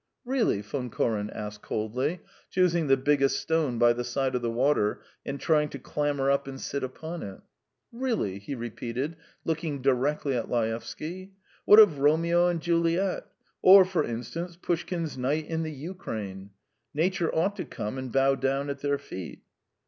[0.25, 5.03] "Really?" Von Koren asked coldly, choosing the biggest stone by the side of the water,
[5.27, 7.39] and trying to clamber up and sit upon it.
[7.91, 11.33] "Really?" he repeated, looking directly at Laevsky.
[11.65, 13.27] "What of 'Romeo and Juliet'?
[13.61, 16.49] Or, for instance, Pushkin's 'Night in the Ukraine'?
[16.95, 19.43] Nature ought to come and bow down at their feet."